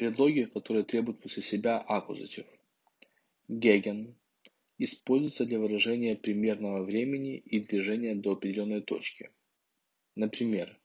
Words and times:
Предлоги, 0.00 0.44
которые 0.44 0.82
требуют 0.82 1.20
после 1.20 1.42
себя 1.42 1.78
аккузатив. 1.78 2.46
Геген 3.48 4.16
используется 4.78 5.44
для 5.44 5.58
выражения 5.58 6.16
примерного 6.16 6.82
времени 6.84 7.36
и 7.36 7.60
движения 7.60 8.14
до 8.14 8.32
определенной 8.32 8.80
точки. 8.80 9.30
Например, 10.14 10.80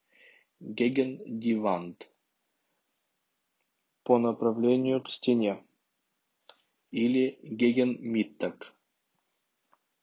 Геген 0.59 1.39
дивант 1.39 2.11
по 4.03 4.17
направлению 4.17 5.01
к 5.01 5.09
стене 5.09 5.63
или 6.91 7.39
Геген 7.41 7.95
миттаг 8.01 8.75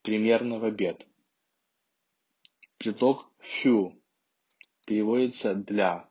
примерно 0.01 0.59
в 0.59 0.65
обед. 0.65 1.07
Предлог 2.79 3.31
фю 3.41 4.03
переводится 4.87 5.55
для, 5.55 6.09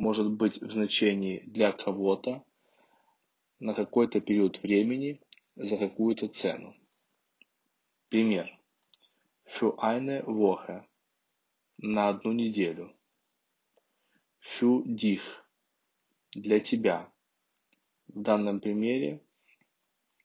может 0.00 0.30
быть 0.30 0.62
в 0.62 0.72
значении 0.72 1.40
для 1.46 1.72
кого-то, 1.72 2.42
на 3.58 3.74
какой-то 3.74 4.22
период 4.22 4.62
времени, 4.62 5.20
за 5.56 5.76
какую-то 5.76 6.28
цену. 6.28 6.74
Пример. 8.08 8.48
Für 9.44 9.78
eine 9.78 10.24
Woche. 10.24 10.86
На 11.76 12.08
одну 12.08 12.32
неделю. 12.32 12.96
Für 14.40 14.82
dich. 14.86 15.22
Для 16.34 16.60
тебя. 16.60 17.12
В 18.08 18.22
данном 18.22 18.60
примере 18.60 19.20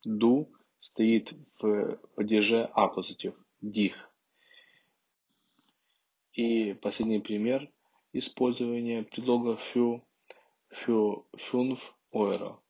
du 0.06 0.50
стоит 0.80 1.34
в 1.60 1.98
падеже 2.16 2.64
аккузатив 2.74 3.36
dich. 3.62 3.96
И 6.32 6.74
последний 6.76 7.20
пример 7.20 7.70
использования 8.18 9.04
предлога 9.04 9.58
für, 9.58 10.02
für 10.70 11.26
5 11.38 11.94
euro 12.12 12.64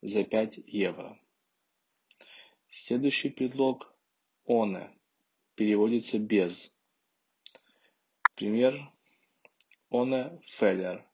за 0.00 0.24
5 0.24 0.58
евро. 0.66 1.18
Следующий 2.70 3.30
предлог 3.30 3.92
ohne 4.44 4.90
переводится 5.56 6.18
без. 6.18 6.72
Пример 8.36 8.92
ohne 9.90 10.40
Fehler 10.58 11.04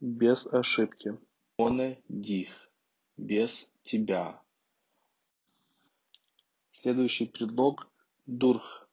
без 0.00 0.46
ошибки. 0.46 1.18
Ohne 1.56 2.02
dich 2.08 2.50
без 3.16 3.70
тебя. 3.82 4.40
Следующий 6.70 7.26
предлог 7.26 7.90
durch 8.26 8.83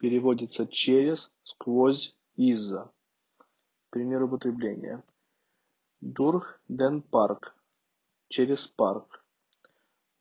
переводится 0.00 0.66
через, 0.66 1.30
сквозь, 1.44 2.16
из-за. 2.34 2.90
Пример 3.90 4.22
употребления. 4.22 5.04
Durch 6.00 6.58
den 6.68 7.02
Park. 7.02 7.54
Через 8.28 8.66
парк. 8.66 9.22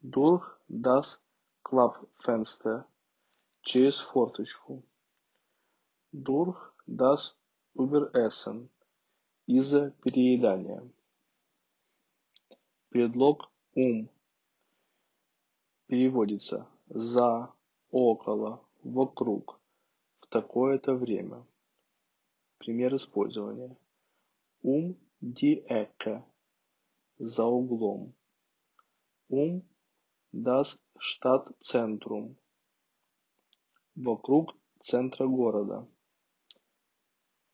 Durch 0.02 0.44
das 0.68 1.22
Klappfenster. 1.64 2.86
Через 3.62 4.00
форточку. 4.02 4.84
Durch 6.12 6.58
das 6.86 7.38
Überessen. 7.74 8.70
Из-за 9.48 9.92
переедания. 10.04 10.84
Предлог 12.90 13.50
ум 13.76 14.10
переводится 15.88 16.68
за, 16.90 17.54
около, 17.92 18.62
вокруг 18.84 19.59
такое-то 20.30 20.96
время. 20.96 21.46
Пример 22.58 22.96
использования. 22.96 23.76
Die 25.22 25.66
Ecke. 25.68 26.24
За 27.18 27.46
углом. 27.46 28.14
Um 29.30 29.62
das 30.32 30.80
Stadtzentrum. 30.98 32.36
Вокруг 33.96 34.56
центра 34.82 35.28
города. 35.28 35.88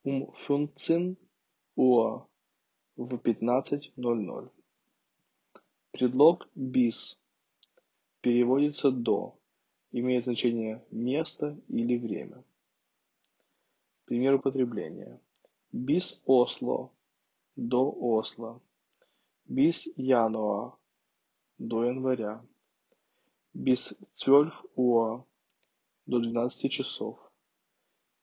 Um 0.04 0.32
15 0.34 1.18
Uhr. 1.76 2.28
В 2.96 3.16
15.00. 3.16 4.52
Предлог 5.92 6.48
bis 6.56 7.18
переводится 8.22 8.90
до, 8.90 9.38
имеет 9.92 10.24
значение 10.24 10.84
место 10.90 11.60
или 11.68 11.96
время. 11.96 12.44
Пример 14.06 14.36
употребления. 14.36 15.20
Bis 15.74 16.22
Осло– 16.26 16.92
до 17.56 17.92
Осло. 17.92 18.62
Bis 19.50 19.88
Januar– 19.98 20.78
до 21.58 21.86
января. 21.86 22.46
Bis 23.54 23.98
12 24.14 24.54
Uhr– 24.76 25.26
до 26.06 26.20
12 26.20 26.72
часов. 26.72 27.20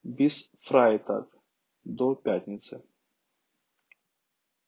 Bis 0.05 0.51
Freitag– 0.65 1.27
до 1.85 2.15
пятницы. 2.15 2.83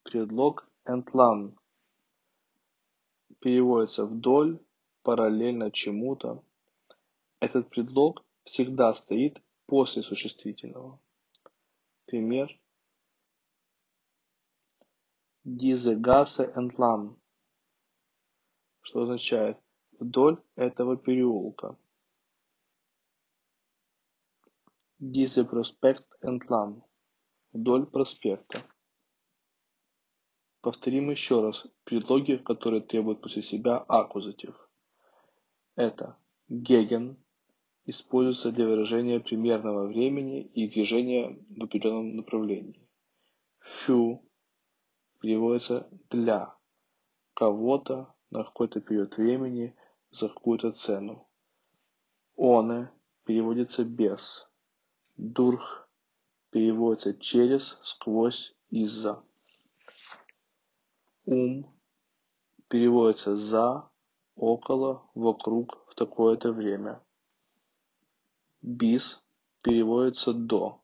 Предлог 0.03 0.69
entlang 0.85 1.57
переводится 3.41 4.07
вдоль, 4.07 4.59
параллельно 5.03 5.71
чему-то. 5.71 6.43
Этот 7.41 7.69
предлог 7.69 8.25
всегда 8.45 8.93
стоит 8.93 9.41
после 9.75 10.05
существительного. 10.05 11.01
Пример 12.07 12.49
diese 15.43 15.97
Gasse 15.97 16.45
entlang, 16.55 17.21
что 18.83 19.03
означает 19.03 19.59
вдоль 19.99 20.41
этого 20.55 20.97
переулка. 20.97 21.77
Diese 25.01 25.45
Prospekt 25.45 26.07
entlang, 26.21 26.81
вдоль 27.51 27.85
проспекта. 27.85 28.65
Повторим 30.61 31.11
еще 31.11 31.43
раз 31.45 31.67
предлоги, 31.83 32.37
которые 32.37 32.81
требуют 32.81 33.21
после 33.23 33.43
себя 33.43 33.79
аккузатив. 33.79 34.55
Это 35.75 36.17
gegen, 36.49 37.24
используется 37.87 38.53
для 38.53 38.67
выражения 38.67 39.21
примерного 39.21 39.87
времени 39.87 40.43
и 40.43 40.69
движения 40.69 41.39
в 41.51 41.65
определенном 41.65 42.17
направлении. 42.17 42.89
Für 43.61 44.21
переводится 45.21 45.89
для 46.11 46.55
кого-то 47.35 48.15
на 48.31 48.45
какой-то 48.45 48.81
период 48.81 49.17
времени 49.17 49.75
за 50.11 50.29
какую-то 50.29 50.73
цену. 50.73 51.29
Ohne 52.37 52.89
переводится 53.25 53.85
без. 53.85 54.49
Durch 55.17 55.87
переводится 56.51 57.15
через, 57.15 57.79
сквозь, 57.83 58.55
из-за. 58.71 59.23
Ум 61.27 61.75
переводится 62.69 63.37
за, 63.37 63.89
около, 64.35 65.09
вокруг, 65.15 65.87
в 65.89 65.95
такое-то 65.95 66.53
время. 66.53 67.01
Bis 68.67 69.21
переводится 69.61 70.33
до, 70.33 70.83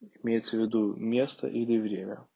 имеется 0.00 0.56
в 0.56 0.62
виду 0.62 0.96
место 0.96 1.46
или 1.46 1.78
время. 1.78 2.26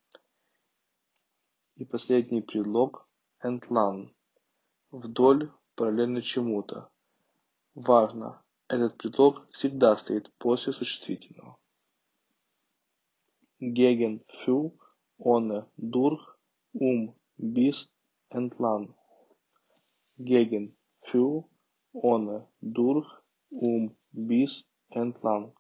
И 1.75 1.84
последний 1.84 2.43
предлог 2.43 3.09
entlang, 3.43 4.15
вдоль, 4.93 5.50
параллельно 5.75 6.23
чему-то. 6.23 6.93
Важно, 7.75 8.45
этот 8.69 8.97
предлог 8.99 9.49
всегда 9.50 9.97
стоит 9.97 10.33
после 10.39 10.73
существительного. 10.73 11.59
Gegen, 13.59 14.25
für, 14.44 14.71
ohne, 15.19 15.69
durch, 15.77 16.25
um, 16.73 17.17
bis, 17.37 17.91
entlang. 18.31 18.94
Gegen, 20.19 20.76
für, 21.00 21.49
ohne, 21.93 22.49
durch, 22.61 23.09
um, 23.50 23.97
bees 24.14 24.64
and 24.93 25.14
lung 25.23 25.53